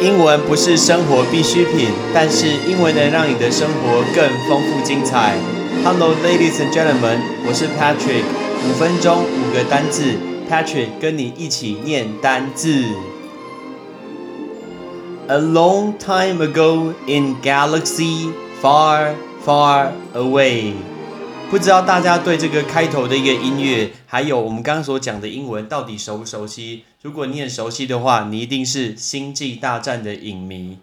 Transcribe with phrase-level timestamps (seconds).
[0.00, 5.36] 英文不是生活必需品，但是英文能让你的生活更丰富精彩。
[5.84, 8.24] Hello, ladies and gentlemen，我是 Patrick。
[8.66, 10.14] 五分钟五个单字
[10.50, 12.82] ，Patrick 跟你一起念单字。
[15.28, 18.30] A long time ago in galaxy
[18.62, 19.10] far,
[19.44, 20.72] far away。
[21.50, 26.84] 不知道大家对这个开头的一个音乐，还有我们刚刚所讲的英文，到底熟不熟悉？
[27.02, 30.78] 如果你很熟悉的话，你一定是《星际大战》的影迷。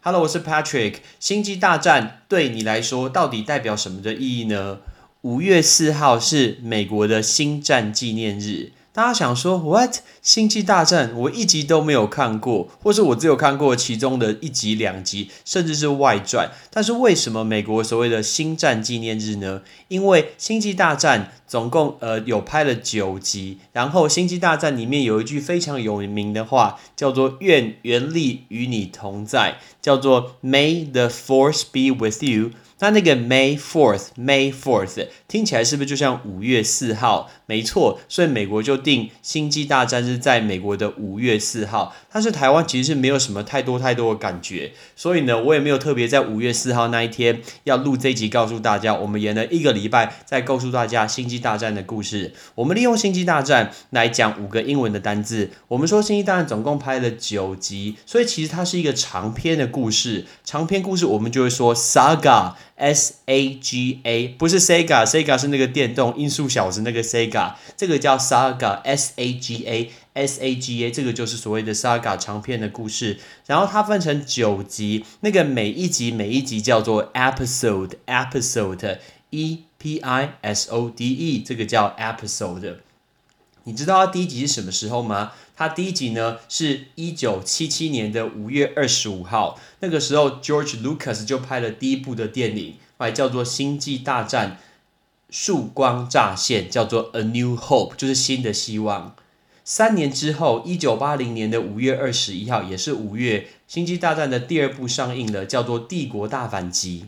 [0.00, 0.90] Hello，我是 Patrick。
[1.20, 4.78] 《星际大战》对你来说到底代表什么的意义呢？
[5.20, 8.72] 五月四号是美国的星战纪念日。
[8.94, 9.96] 大家想说，What？
[10.22, 16.48] 星际大战我一集都没有看过，或是我只有看过其中的一集、两集，甚至是外传。
[16.70, 19.62] 但是为什么美国所谓的星战纪念日呢？
[19.88, 32.52] 因为星际大战总共呃有拍了九集，然后星际大战里面有一句非常有名的话，叫做“愿原力与你同在”，叫做 “May the Force be with you”。
[32.84, 37.30] 那那个 May Fourth May Fourth 听起来是不是就像五月四号？
[37.46, 41.94] 没错，所以美国就定星际大战是在美国的五月四号。
[42.12, 52.34] 但是台湾其实是没有什么太多太多的感觉，所以呢，我也没有特别在五月四号那一天要录这集告诉大家，我们演了一个礼拜在告诉大家星际大战的故事。
[52.56, 55.50] 我们利用星际大战来讲五个英文的单字。
[55.68, 60.26] 我们说星际大战总共拍了九集，所以其实它是一个长篇的故事。
[60.44, 62.52] 长篇故事我们就会说 saga。
[62.76, 71.72] S A G A 不是 Sega，Sega 是那个电动音速小子那个 Sega，这个叫 Saga，S A G A，S A G A 这个就是所谓的
[71.74, 82.78] Saga 长篇的故事，然后它分成九集，那个每一集每一集叫做 Episode，Episode，E P I S O D E，这个叫 Episode。
[83.64, 85.32] 你知道它第一集是什么时候吗？
[85.56, 94.58] 它第一集呢是一九七七年的五月二十五号，那个时候 George Lucas 就拍了第一部的电影，还叫做《星际大战：
[95.30, 99.14] 曙光乍现》，叫做 A New Hope，就是新的希望。
[99.64, 107.04] 三年之后，一九八零年的五月二十一号，也是五月，《星际大战》的第二部上映了，叫做《帝国大反击》。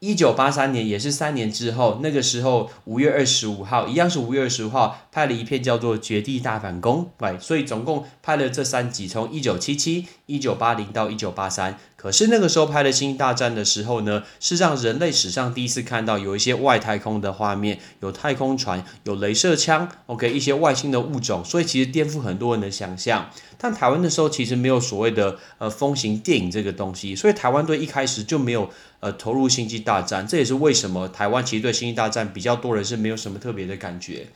[0.00, 7.04] 一九八三年，也是三年之后，那个时候五月二十五号，一样是五月二十五号，拍了一片叫做《绝地大反攻》。
[7.18, 11.78] 对，所以总共拍了这三集，从一九七七、一九八零到一九八三。
[12.00, 23.28] 可是那个时候拍的《星际大战》的时候呢，是让人类史上第一次看到有一些外太空的画面，有太空船，有镭射枪，OK，一些外星的物种，所以其实颠覆很多人的想象。
[23.58, 34.26] 但台湾的时候其实没有所谓的呃风行电影这个东西，所以台湾队一开始就没有呃投入《星际大战》，这也是为什么台湾其实对《星际大战》比较多人是没有什么特别的感觉。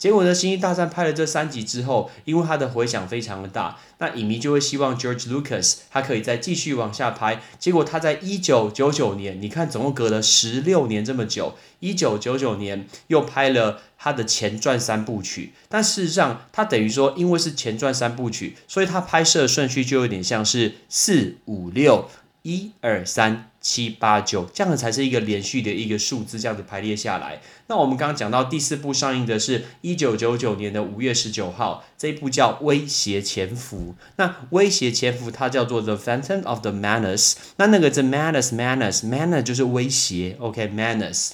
[0.00, 7.42] 结果呢，《星际大战》拍了这三集之后，因为它的回响非常的大，那影迷就会希望 George Lucas 他可以再继续往下拍。
[7.58, 15.52] 结果他在一九九九年，你看总共隔了十六年这么久，一九九九年又拍了他的前传三部曲。
[15.68, 22.08] 但事实上，他等于说，因为是前传三部曲，所以他拍摄顺序就有点像是四五六。
[22.42, 27.40] 一二三七八九，这样子才是一个连续的一个数字，这样子排列下来。
[27.66, 33.94] 那我们刚刚讲到第四部上映的是一九九九年的五月十九号，这一部叫《威胁潜伏》。
[34.16, 37.32] 那《威胁潜伏》它叫做《The Phantom of the Manas》。
[37.56, 41.32] 那那个 The Manas Manas Manas 就是威胁，OK Manas。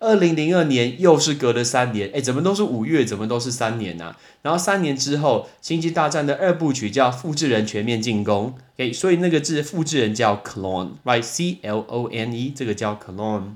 [0.00, 4.14] 二零零二年又是隔了三年，哎，怎么都是五月，怎么都是三年呢？
[4.42, 13.54] 然后三年之后，《星际大战》的二部曲叫《复制人全面进攻》，哎，所以那个字复制人叫 clone，right？C L O N E，这个叫 clone。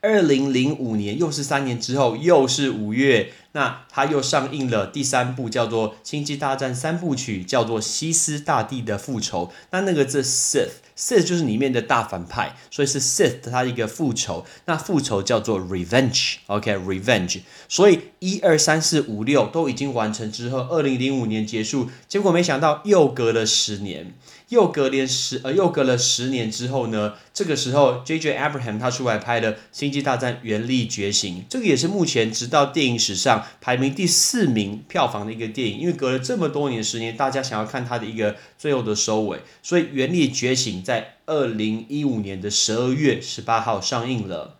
[0.00, 9.46] 二零零五年又是三年之后，又是五月，那它又上映了第三部，叫做《星际大战三部曲》，叫做《西斯大帝的复仇》。
[9.70, 14.44] 那那个字 Sith，Sith 就是里面的大反派，所以是 Sith 它一个复仇。
[14.66, 17.40] 那复仇叫做 Revenge，OK，Revenge。
[17.68, 24.12] 所以一二三四五六都已经完成之后，二零零五年结束，结果没想到又隔了十年。
[24.50, 35.78] 又隔连十呃，又隔了十年之后呢，这个时候 J J Abraham 他出来拍了《星际大战：原力觉醒》，这个也是目前直到电影史上排名第四名票房的一个电影。
[35.80, 44.56] 因为隔了这么多年十年，大家想要看它的一个最后的收尾，所以《原力觉醒》在二零一五年的十二月十八号上映了。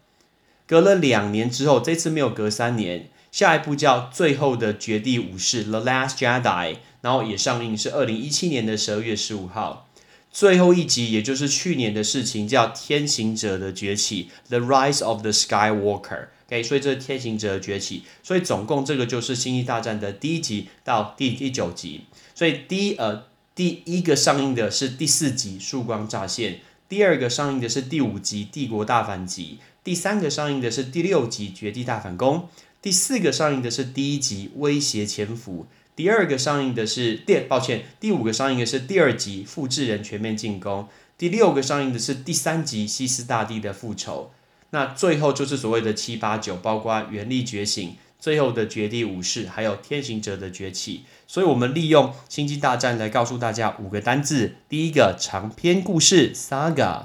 [0.67, 6.77] 隔了两年之后，这次没有隔三年，下一部叫《最后的绝地武士》The Last Jedi。
[7.05, 9.91] 然后也上映是二零一七年的十二月十五号，
[10.35, 16.27] 最后一集也就是去年的事情，叫《天行者的崛起》The Rise of the Skywalker。
[16.49, 18.03] OK，所以这是天行者的崛起。
[18.21, 22.01] 所以总共这个就是《星际大战》的第一集到第第九集。
[22.35, 26.55] 所以第一呃第一个上映的是第四集《曙光乍现》，
[26.89, 32.39] 第二个上映的是第五集《帝国大反击》，第三个上映的是第六集《绝地大反攻》，
[32.83, 40.83] 第四个上映的是第一集《威胁潜伏》，第二个上映的是第抱歉，第五个上映的是第二集《复制人全面进攻》，
[41.17, 44.33] 第六个上映的是第三集《西斯大帝的复仇》。
[44.71, 50.99] 那最后就是所谓的七八九，包括《原力觉醒》、最后的《绝地武士》，还有《天行者的崛起》。
[51.29, 54.57] 所以，我们利用《星际大战》来告诉大家五个单字。
[54.69, 57.05] 第一个长篇故事 （saga），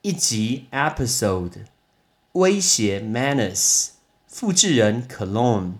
[0.00, 1.66] 一集 （episode），
[2.32, 3.90] 威胁 （menace），
[4.26, 5.72] 复制人 （clone），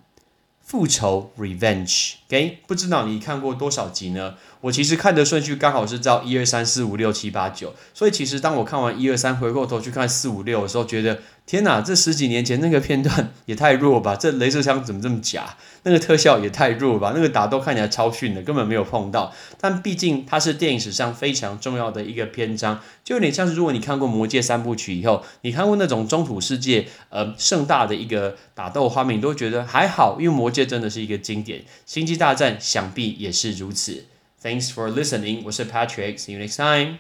[0.72, 2.14] 复仇 （revenge）。
[2.28, 4.36] OK，不知道你看过多少集呢？
[4.62, 11.20] 我其实看的顺序刚好是照一二三四五六七八九，所以其实当我看完一二三，回过头去看四五六的时候，觉得
[11.52, 14.16] 天哪，这十几年前那个片段 也太弱吧？
[14.16, 15.54] 这镭射枪怎么这么假？
[15.82, 17.12] 那个特效也太弱吧？
[17.14, 19.30] 那个打斗看起来超逊的，根本没有碰到。
[19.60, 34.06] 但毕竟它是电影史上非常重要的一个篇章，就有点像是如果你看过《魔戒》三部曲以后，你看过那种中土世界呃盛大的一个打斗画面，你都会觉得还好，因为《魔戒》真的是一个经典，《星际大战》想必也是如此。
[34.42, 35.42] Thanks for listening.
[35.44, 36.16] 我是 Patrick.
[36.16, 36.96] See you next time.